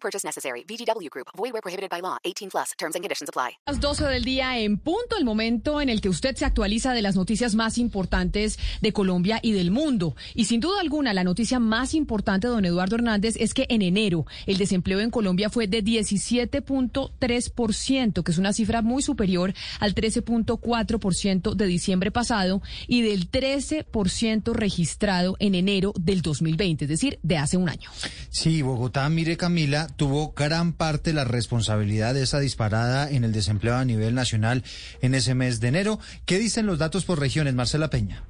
[0.00, 0.64] Purchase necessary.
[0.64, 1.28] VGW Group.
[1.36, 2.16] Void where prohibited by law.
[2.24, 2.72] 18 plus.
[2.78, 3.58] Terms and conditions apply.
[3.66, 7.02] Las 12 del día en punto, el momento en el que usted se actualiza de
[7.02, 10.16] las noticias más importantes de Colombia y del mundo.
[10.34, 14.26] Y sin duda alguna, la noticia más importante, don Eduardo Hernández, es que en enero
[14.46, 21.54] el desempleo en Colombia fue de 17.3%, que es una cifra muy superior al 13.4%
[21.54, 27.56] de diciembre pasado y del 13% registrado en enero del 2020, es decir, de hace
[27.56, 27.90] un año.
[28.30, 33.76] Sí, Bogotá, mire Camila, tuvo gran parte la responsabilidad de esa disparada en el desempleo
[33.76, 34.64] a nivel nacional
[35.00, 35.98] en ese mes de enero.
[36.26, 38.27] ¿Qué dicen los datos por regiones, Marcela Peña?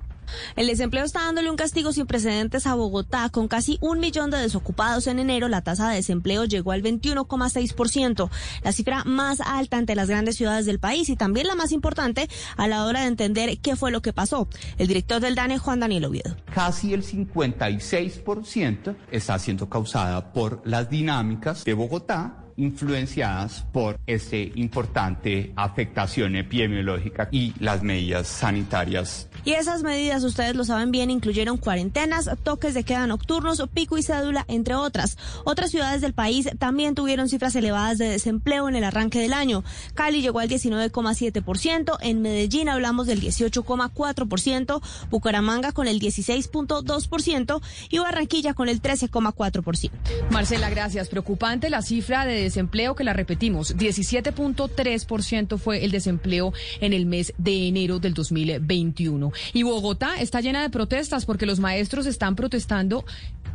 [0.56, 3.28] El desempleo está dándole un castigo sin precedentes a Bogotá.
[3.30, 8.30] Con casi un millón de desocupados en enero, la tasa de desempleo llegó al 21,6%,
[8.62, 12.28] la cifra más alta entre las grandes ciudades del país y también la más importante
[12.56, 14.48] a la hora de entender qué fue lo que pasó.
[14.78, 16.36] El director del DANE, Juan Daniel Oviedo.
[16.54, 25.52] Casi el 56% está siendo causada por las dinámicas de Bogotá influenciadas por esta importante
[25.56, 29.28] afectación epidemiológica y las medidas sanitarias.
[29.44, 34.02] Y esas medidas, ustedes lo saben bien, incluyeron cuarentenas, toques de queda nocturnos, pico y
[34.02, 35.16] cédula, entre otras.
[35.44, 39.64] Otras ciudades del país también tuvieron cifras elevadas de desempleo en el arranque del año.
[39.94, 48.54] Cali llegó al 19,7%, en Medellín hablamos del 18,4%, Bucaramanga con el 16,2% y Barranquilla
[48.54, 49.90] con el 13,4%.
[50.30, 51.08] Marcela, gracias.
[51.08, 57.34] Preocupante la cifra de desempleo que la repetimos, 17.3% fue el desempleo en el mes
[57.38, 59.32] de enero del 2021.
[59.52, 63.04] Y Bogotá está llena de protestas porque los maestros están protestando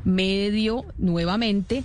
[0.03, 1.83] medio nuevamente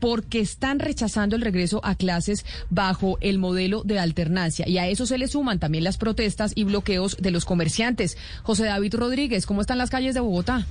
[0.00, 4.66] porque están rechazando el regreso a clases bajo el modelo de alternancia.
[4.66, 8.16] Y a eso se le suman también las protestas y bloqueos de los comerciantes.
[8.42, 10.66] José David Rodríguez, ¿cómo están las calles de Bogotá?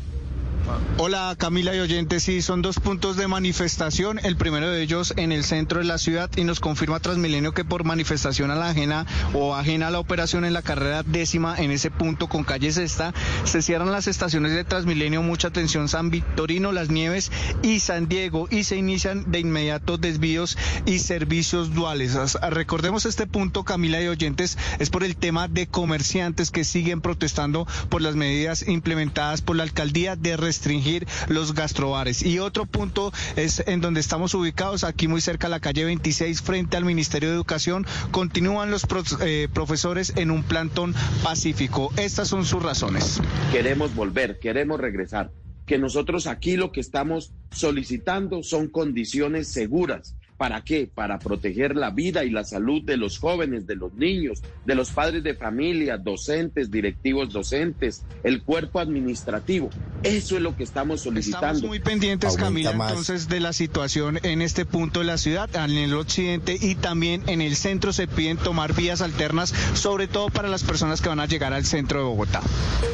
[0.97, 5.31] Hola Camila y oyentes, sí, son dos puntos de manifestación, el primero de ellos en
[5.31, 9.05] el centro de la ciudad y nos confirma Transmilenio que por manifestación a la ajena
[9.33, 13.13] o ajena a la operación en la carrera décima en ese punto con calle Sexta,
[13.45, 17.31] se cierran las estaciones de Transmilenio, mucha atención San Victorino, Las Nieves
[17.63, 18.47] y San Diego.
[18.51, 22.17] Y se inician de inmediato desvíos y servicios duales.
[22.49, 27.67] Recordemos este punto Camila y oyentes, es por el tema de comerciantes que siguen protestando
[27.89, 32.25] por las medidas implementadas por la alcaldía de restringir los gastrobares.
[32.25, 36.41] Y otro punto es en donde estamos ubicados, aquí muy cerca a la calle 26,
[36.41, 37.85] frente al Ministerio de Educación.
[38.11, 38.85] Continúan los
[39.21, 40.93] eh, profesores en un plantón
[41.23, 41.93] pacífico.
[41.95, 43.21] Estas son sus razones.
[43.53, 45.31] Queremos volver, queremos regresar.
[45.65, 50.87] Que nosotros aquí lo que estamos solicitando son condiciones seguras ¿Para qué?
[50.87, 54.89] Para proteger la vida y la salud de los jóvenes, de los niños, de los
[54.89, 59.69] padres de familia, docentes, directivos docentes, el cuerpo administrativo.
[60.03, 61.47] Eso es lo que estamos solicitando.
[61.47, 65.77] Estamos muy pendientes, Camila, entonces de la situación en este punto de la ciudad, en
[65.77, 70.47] el occidente y también en el centro se piden tomar vías alternas, sobre todo para
[70.47, 72.41] las personas que van a llegar al centro de Bogotá.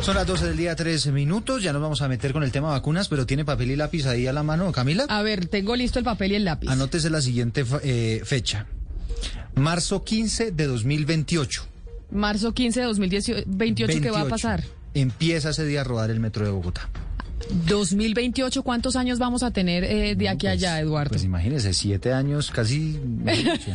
[0.02, 1.62] Son las 12 del día, 13 minutos.
[1.62, 4.26] Ya nos vamos a meter con el tema vacunas, pero tiene papel y lápiz ahí
[4.26, 5.06] a la mano, Camila.
[5.10, 6.70] A ver, tengo listo el papel y el lápiz.
[6.70, 8.66] Anótese la siguiente siguiente eh, fecha.
[9.56, 11.66] Marzo 15 de 2028.
[12.12, 14.64] Marzo 15 de 2028, ¿qué va a pasar?
[14.96, 16.90] Empieza ese día a rodar el metro de Bogotá.
[17.68, 21.10] 2028, ¿cuántos años vamos a tener eh, de aquí a allá, pues, Eduardo?
[21.10, 23.00] Pues imagínese, siete años, casi.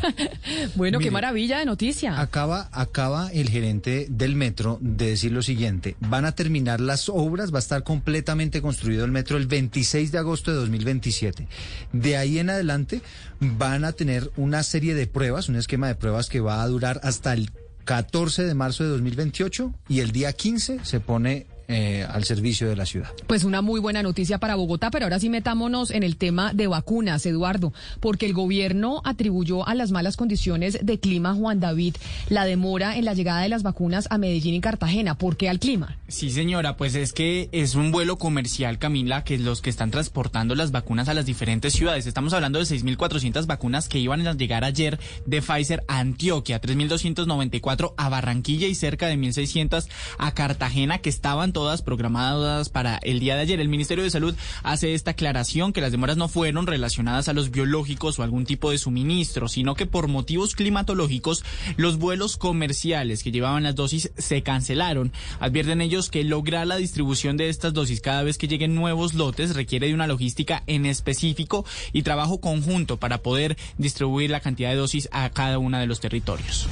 [0.75, 2.21] bueno, qué maravilla de noticia.
[2.21, 7.53] Acaba, acaba el gerente del metro de decir lo siguiente: van a terminar las obras,
[7.53, 11.47] va a estar completamente construido el metro el 26 de agosto de 2027.
[11.93, 13.03] De ahí en adelante
[13.41, 17.01] van a tener una serie de pruebas, un esquema de pruebas que va a durar
[17.05, 17.51] hasta el
[17.85, 22.75] 14 de marzo de 2028 y el día 15 se pone eh, al servicio de
[22.75, 23.11] la ciudad.
[23.29, 26.67] Pues una muy buena noticia para Bogotá, pero ahora sí metámonos en el tema de
[26.67, 31.95] vacunas, Eduardo, porque el gobierno atribuyó a las malas condiciones de clima, Juan David,
[32.29, 35.17] la demora en la llegada de las vacunas a Medellín y Cartagena.
[35.17, 35.97] ¿Por qué al clima?
[36.09, 39.93] Sí, señora, pues es que es un vuelo comercial, Camila, que es los que están
[39.93, 42.09] transportando las vacunas a las diferentes ciudades.
[42.09, 47.95] Estamos hablando de 6.400 vacunas que iban a llegar ayer de Pfizer a Antioquia, 3.294
[47.97, 49.87] a Barranquilla y cerca de 1.600
[50.19, 51.53] a Cartagena, que estaban
[51.83, 53.61] programadas para el día de ayer.
[53.61, 57.51] El Ministerio de Salud hace esta aclaración que las demoras no fueron relacionadas a los
[57.51, 61.45] biológicos o algún tipo de suministro, sino que por motivos climatológicos
[61.77, 65.13] los vuelos comerciales que llevaban las dosis se cancelaron.
[65.39, 69.55] Advierten ellos que lograr la distribución de estas dosis cada vez que lleguen nuevos lotes
[69.55, 74.77] requiere de una logística en específico y trabajo conjunto para poder distribuir la cantidad de
[74.77, 76.69] dosis a cada uno de los territorios.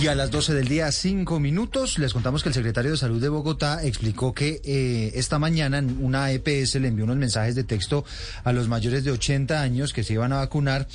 [0.00, 3.20] Y a las 12 del día, cinco minutos, les contamos que el secretario de Salud
[3.20, 8.04] de Bogotá explicó que eh, esta mañana una EPS le envió unos mensajes de texto
[8.42, 10.86] a los mayores de 80 años que se iban a vacunar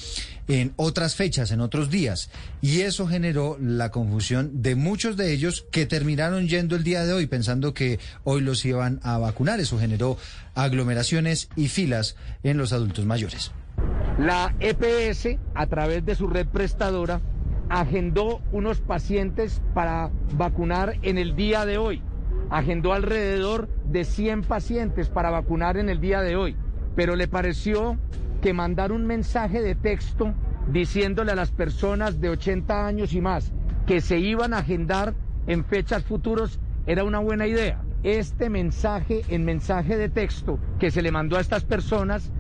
[0.47, 2.29] en otras fechas, en otros días.
[2.61, 7.13] Y eso generó la confusión de muchos de ellos que terminaron yendo el día de
[7.13, 9.59] hoy pensando que hoy los iban a vacunar.
[9.59, 10.17] Eso generó
[10.55, 13.51] aglomeraciones y filas en los adultos mayores.
[14.17, 17.21] La EPS, a través de su red prestadora,
[17.69, 22.01] agendó unos pacientes para vacunar en el día de hoy.
[22.49, 26.55] Agendó alrededor de 100 pacientes para vacunar en el día de hoy.
[26.95, 27.97] Pero le pareció
[28.41, 30.33] que mandar un mensaje de texto
[30.71, 33.51] diciéndole a las personas de 80 años y más
[33.85, 35.13] que se iban a agendar
[35.47, 37.81] en fechas futuros era una buena idea.
[38.03, 42.31] Este mensaje en mensaje de texto que se le mandó a estas personas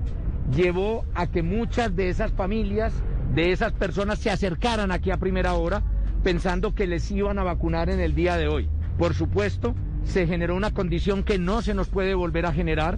[0.53, 2.93] llevó a que muchas de esas familias
[3.33, 5.83] de esas personas se acercaran aquí a primera hora
[6.23, 8.69] pensando que les iban a vacunar en el día de hoy.
[8.97, 12.97] Por supuesto, se generó una condición que no se nos puede volver a generar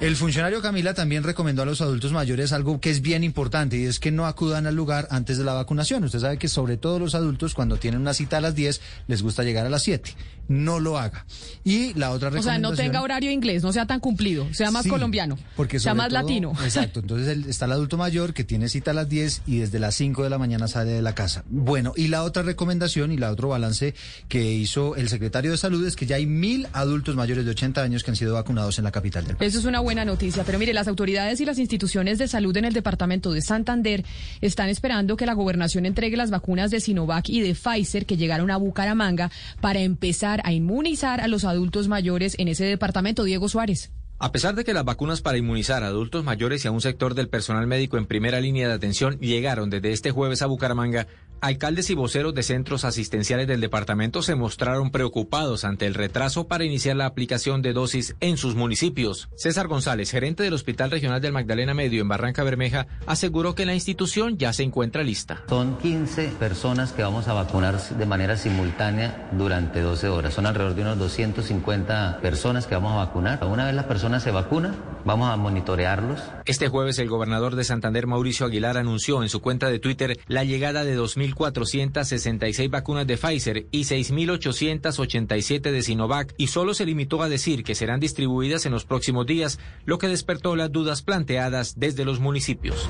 [0.00, 3.84] el funcionario Camila también recomendó a los adultos mayores algo que es bien importante y
[3.84, 6.04] es que no acudan al lugar antes de la vacunación.
[6.04, 9.22] Usted sabe que sobre todo los adultos cuando tienen una cita a las 10 les
[9.22, 10.14] gusta llegar a las 7.
[10.48, 11.26] No lo haga.
[11.62, 12.64] Y la otra recomendación...
[12.64, 15.94] O sea, no tenga horario inglés, no sea tan cumplido, sea más colombiano, porque sea
[15.94, 16.54] más latino.
[16.64, 19.94] Exacto, entonces está el adulto mayor que tiene cita a las 10 y desde las
[19.94, 21.44] 5 de la mañana sale de la casa.
[21.48, 23.94] Bueno, y la otra recomendación y la otro balance
[24.28, 27.82] que hizo el secretario de Salud es que ya hay mil adultos mayores de 80
[27.82, 29.50] años que han sido vacunados en la capital del país.
[29.50, 32.64] Eso es una buena noticia, pero mire, las autoridades y las instituciones de salud en
[32.64, 34.04] el departamento de Santander
[34.40, 38.52] están esperando que la gobernación entregue las vacunas de Sinovac y de Pfizer que llegaron
[38.52, 43.24] a Bucaramanga para empezar a inmunizar a los adultos mayores en ese departamento.
[43.24, 43.90] Diego Suárez.
[44.22, 47.14] A pesar de que las vacunas para inmunizar a adultos mayores y a un sector
[47.14, 51.06] del personal médico en primera línea de atención llegaron desde este jueves a Bucaramanga,
[51.40, 56.64] alcaldes y voceros de centros asistenciales del departamento se mostraron preocupados ante el retraso para
[56.64, 59.30] iniciar la aplicación de dosis en sus municipios.
[59.36, 63.72] César González, gerente del Hospital Regional del Magdalena Medio en Barranca Bermeja, aseguró que la
[63.72, 65.44] institución ya se encuentra lista.
[65.48, 70.34] Son 15 personas que vamos a vacunar de manera simultánea durante 12 horas.
[70.34, 73.42] Son alrededor de unos 250 personas que vamos a vacunar.
[73.46, 74.74] Una vez las personas se vacuna,
[75.04, 76.18] vamos a monitorearlos.
[76.46, 80.42] Este jueves el gobernador de Santander, Mauricio Aguilar, anunció en su cuenta de Twitter la
[80.42, 87.28] llegada de 2.466 vacunas de Pfizer y 6.887 de Sinovac y solo se limitó a
[87.28, 92.04] decir que serán distribuidas en los próximos días, lo que despertó las dudas planteadas desde
[92.04, 92.88] los municipios.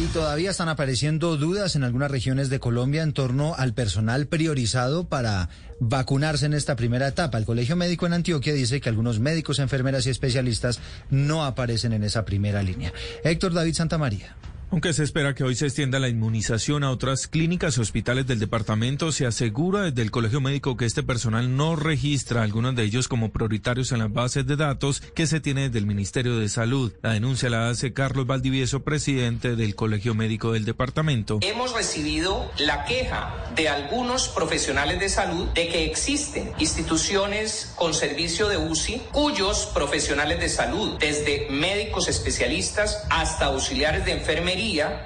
[0.00, 5.08] Y todavía están apareciendo dudas en algunas regiones de Colombia en torno al personal priorizado
[5.08, 5.50] para
[5.88, 7.38] vacunarse en esta primera etapa.
[7.38, 12.04] El Colegio Médico en Antioquia dice que algunos médicos, enfermeras y especialistas no aparecen en
[12.04, 12.92] esa primera línea.
[13.22, 14.36] Héctor David Santamaría.
[14.70, 18.38] Aunque se espera que hoy se extienda la inmunización a otras clínicas y hospitales del
[18.38, 23.08] departamento, se asegura desde el Colegio Médico que este personal no registra algunos de ellos
[23.08, 26.92] como prioritarios en las bases de datos que se tiene del Ministerio de Salud.
[27.02, 31.38] La denuncia la hace Carlos Valdivieso, presidente del Colegio Médico del departamento.
[31.42, 38.48] Hemos recibido la queja de algunos profesionales de salud de que existen instituciones con servicio
[38.48, 44.53] de UCI cuyos profesionales de salud, desde médicos especialistas hasta auxiliares de enfermería,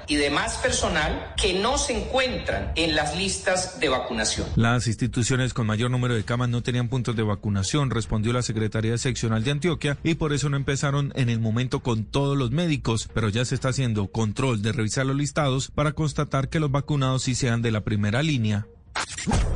[0.07, 4.47] y demás personal que no se encuentran en las listas de vacunación.
[4.55, 8.97] Las instituciones con mayor número de camas no tenían puntos de vacunación, respondió la Secretaría
[8.97, 13.09] Seccional de Antioquia, y por eso no empezaron en el momento con todos los médicos,
[13.13, 17.23] pero ya se está haciendo control de revisar los listados para constatar que los vacunados
[17.23, 18.67] sí sean de la primera línea.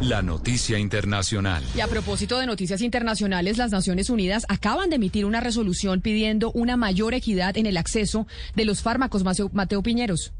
[0.02, 1.64] La noticia internacional.
[1.76, 6.52] Y a propósito de noticias internacionales, las Naciones Unidas acaban de emitir una resolución pidiendo
[6.52, 9.24] una mayor equidad en el acceso de los fármacos.
[9.54, 10.34] Mateo Piñeros.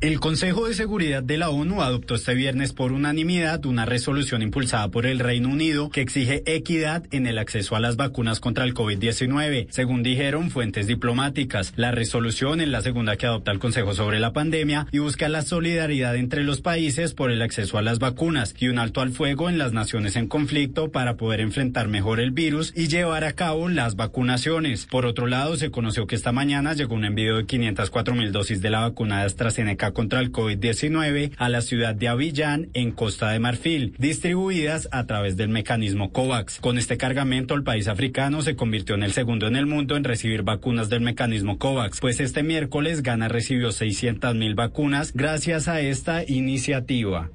[0.00, 4.88] El Consejo de Seguridad de la ONU adoptó este viernes por unanimidad una resolución impulsada
[4.88, 8.74] por el Reino Unido que exige equidad en el acceso a las vacunas contra el
[8.74, 9.68] COVID-19.
[9.70, 14.34] Según dijeron fuentes diplomáticas, la resolución es la segunda que adopta el Consejo sobre la
[14.34, 18.68] pandemia y busca la solidaridad entre los países por el acceso a las vacunas y
[18.68, 22.74] un alto al fuego en las naciones en conflicto para poder enfrentar mejor el virus
[22.76, 24.84] y llevar a cabo las vacunaciones.
[24.84, 28.60] Por otro lado, se conoció que esta mañana llegó un envío de 504 mil dosis
[28.60, 33.30] de la vacuna de AstraZeneca Contra el COVID-19 a la ciudad de Avillán, en Costa
[33.30, 36.60] de Marfil, distribuidas a través del mecanismo COVAX.
[36.60, 40.04] Con este cargamento, el país africano se convirtió en el segundo en el mundo en
[40.04, 45.80] recibir vacunas del mecanismo COVAX, pues este miércoles Ghana recibió 600 mil vacunas gracias a
[45.80, 47.30] esta iniciativa.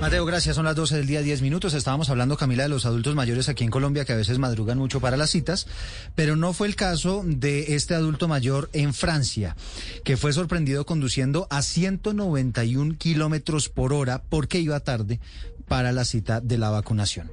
[0.00, 0.56] Mateo, gracias.
[0.56, 1.72] Son las 12 del día, 10 minutos.
[1.72, 5.00] Estábamos hablando, Camila, de los adultos mayores aquí en Colombia que a veces madrugan mucho
[5.00, 5.66] para las citas,
[6.14, 9.56] pero no fue el caso de este adulto mayor en Francia,
[10.04, 15.18] que fue sorprendido conduciendo a 191 kilómetros por hora porque iba tarde
[15.66, 17.32] para la cita de la vacunación.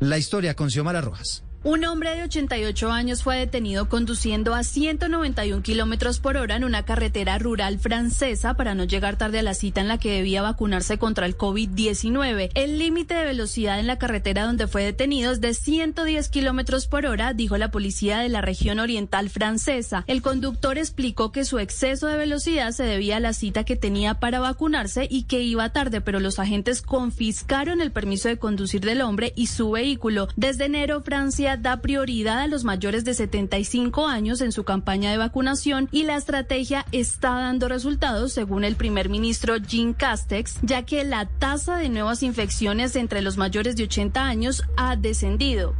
[0.00, 1.44] La historia con Xiomara Rojas.
[1.64, 6.84] Un hombre de 88 años fue detenido conduciendo a 191 kilómetros por hora en una
[6.84, 10.98] carretera rural francesa para no llegar tarde a la cita en la que debía vacunarse
[10.98, 12.50] contra el COVID-19.
[12.54, 17.06] El límite de velocidad en la carretera donde fue detenido es de 110 kilómetros por
[17.06, 20.02] hora, dijo la policía de la región oriental francesa.
[20.08, 24.14] El conductor explicó que su exceso de velocidad se debía a la cita que tenía
[24.14, 29.00] para vacunarse y que iba tarde, pero los agentes confiscaron el permiso de conducir del
[29.00, 30.26] hombre y su vehículo.
[30.34, 35.18] Desde enero, Francia da prioridad a los mayores de 75 años en su campaña de
[35.18, 41.04] vacunación y la estrategia está dando resultados según el primer ministro Jean Castex, ya que
[41.04, 45.74] la tasa de nuevas infecciones entre los mayores de 80 años ha descendido.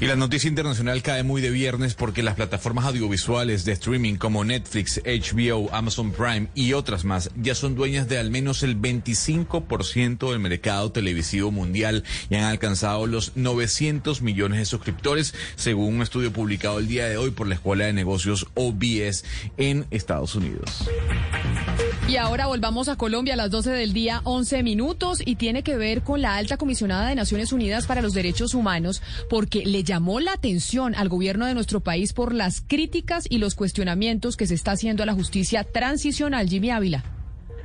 [0.00, 4.44] Y la noticia internacional cae muy de viernes porque las plataformas audiovisuales de streaming como
[4.44, 10.30] Netflix, HBO, Amazon Prime y otras más ya son dueñas de al menos el 25%
[10.30, 16.32] del mercado televisivo mundial y han alcanzado los 900 millones de suscriptores, según un estudio
[16.32, 19.24] publicado el día de hoy por la Escuela de Negocios OBS
[19.56, 20.88] en Estados Unidos.
[22.14, 25.76] Y ahora volvamos a Colombia a las 12 del día, 11 minutos, y tiene que
[25.76, 30.20] ver con la alta comisionada de Naciones Unidas para los Derechos Humanos, porque le llamó
[30.20, 34.54] la atención al gobierno de nuestro país por las críticas y los cuestionamientos que se
[34.54, 36.48] está haciendo a la justicia transicional.
[36.48, 37.13] Jimmy Ávila.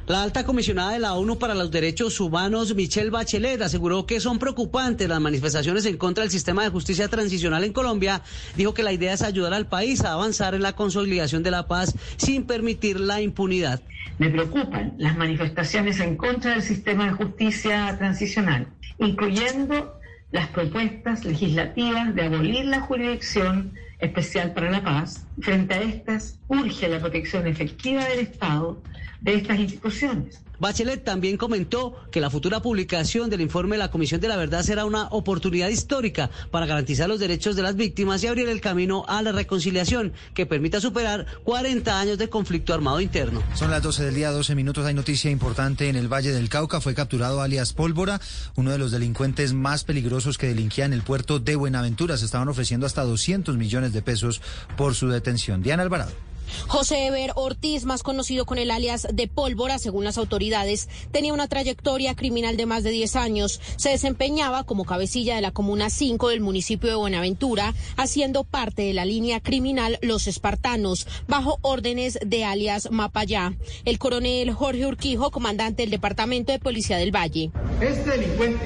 [0.09, 4.39] La alta comisionada de la ONU para los Derechos Humanos, Michelle Bachelet, aseguró que son
[4.39, 8.23] preocupantes las manifestaciones en contra del sistema de justicia transicional en Colombia.
[8.55, 11.67] Dijo que la idea es ayudar al país a avanzar en la consolidación de la
[11.67, 13.83] paz sin permitir la impunidad.
[14.17, 18.65] Me preocupan las manifestaciones en contra del sistema de justicia transicional,
[18.97, 19.93] incluyendo
[20.31, 25.27] las propuestas legislativas de abolir la jurisdicción especial para la paz.
[25.41, 28.82] Frente a estas, urge la protección efectiva del Estado
[29.22, 30.44] de estas instituciones.
[30.59, 34.63] Bachelet también comentó que la futura publicación del informe de la Comisión de la Verdad
[34.63, 39.05] será una oportunidad histórica para garantizar los derechos de las víctimas y abrir el camino
[39.07, 43.41] a la reconciliación que permita superar 40 años de conflicto armado interno.
[43.55, 44.85] Son las 12 del día, 12 minutos.
[44.85, 46.81] Hay noticia importante en el Valle del Cauca.
[46.81, 48.19] Fue capturado alias Pólvora,
[48.55, 52.17] uno de los delincuentes más peligrosos que delinquía en el puerto de Buenaventura.
[52.17, 54.41] Se estaban ofreciendo hasta 200 millones de pesos
[54.75, 55.63] por su detención.
[55.63, 56.28] Diana Alvarado.
[56.68, 61.48] José Eber Ortiz, más conocido con el alias de Pólvora, según las autoridades, tenía una
[61.48, 63.62] trayectoria criminal de más de 10 años.
[63.75, 68.94] Se desempeñaba como cabecilla de la Comuna 5 del municipio de Buenaventura, haciendo parte de
[68.94, 73.53] la línea criminal Los Espartanos, bajo órdenes de alias Mapayá.
[73.86, 77.51] El coronel Jorge Urquijo, comandante del Departamento de Policía del Valle.
[77.82, 78.65] Este delincuente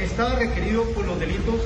[0.00, 1.56] estaba requerido por los delitos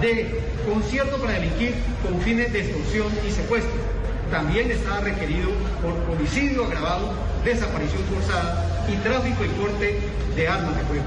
[0.00, 0.40] de
[0.70, 4.03] concierto para delinquir con fines de extorsión y secuestro
[4.34, 5.48] también estaba requerido
[5.80, 7.08] por homicidio agravado,
[7.44, 10.00] desaparición forzada y tráfico y corte
[10.34, 11.04] de armas de fuego.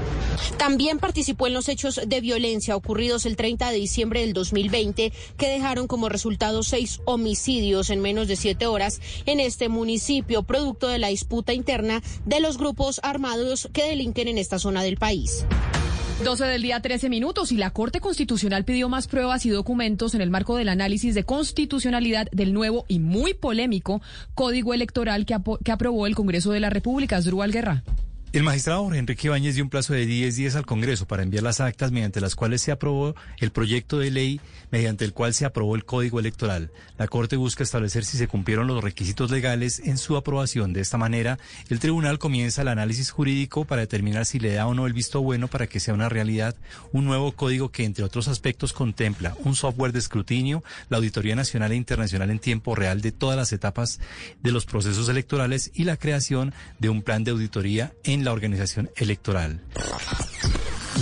[0.56, 5.48] También participó en los hechos de violencia ocurridos el 30 de diciembre del 2020, que
[5.50, 10.98] dejaron como resultado seis homicidios en menos de siete horas en este municipio, producto de
[10.98, 15.44] la disputa interna de los grupos armados que delinquen en esta zona del país.
[16.24, 20.20] 12 del día, 13 minutos, y la Corte Constitucional pidió más pruebas y documentos en
[20.20, 24.02] el marco del análisis de constitucionalidad del nuevo y muy polémico
[24.34, 27.22] Código Electoral que, que aprobó el Congreso de la República.
[27.22, 27.84] Zdrual Guerra.
[28.30, 31.42] El magistrado Jorge Enrique Ibáñez dio un plazo de 10 días al Congreso para enviar
[31.42, 34.38] las actas mediante las cuales se aprobó el proyecto de ley
[34.70, 36.70] mediante el cual se aprobó el Código Electoral.
[36.98, 40.74] La Corte busca establecer si se cumplieron los requisitos legales en su aprobación.
[40.74, 41.38] De esta manera,
[41.70, 45.22] el tribunal comienza el análisis jurídico para determinar si le da o no el visto
[45.22, 46.54] bueno para que sea una realidad
[46.92, 51.72] un nuevo código que, entre otros aspectos, contempla un software de escrutinio, la auditoría nacional
[51.72, 54.00] e internacional en tiempo real de todas las etapas
[54.42, 58.90] de los procesos electorales y la creación de un plan de auditoría en la organización
[58.96, 59.60] electoral.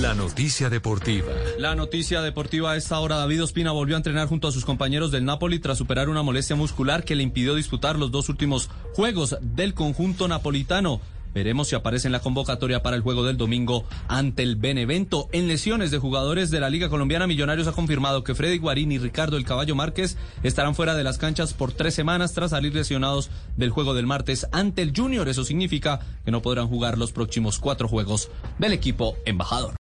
[0.01, 1.33] La noticia deportiva.
[1.59, 3.17] La noticia deportiva a esta hora.
[3.17, 6.55] David Ospina volvió a entrenar junto a sus compañeros del Napoli tras superar una molestia
[6.55, 11.01] muscular que le impidió disputar los dos últimos juegos del conjunto napolitano.
[11.37, 15.29] Veremos si aparece en la convocatoria para el juego del domingo ante el Benevento.
[15.33, 18.97] En lesiones de jugadores de la Liga Colombiana, Millonarios ha confirmado que Freddy Guarín y
[18.97, 23.29] Ricardo El Caballo Márquez estarán fuera de las canchas por tres semanas tras salir lesionados
[23.59, 25.29] del juego del martes ante el Junior.
[25.29, 29.75] Eso significa que no podrán jugar los próximos cuatro juegos del equipo embajador.